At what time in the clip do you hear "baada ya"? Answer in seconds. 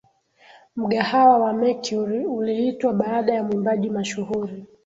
2.93-3.43